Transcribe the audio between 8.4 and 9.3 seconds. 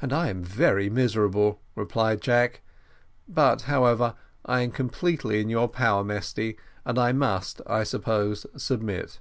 submit."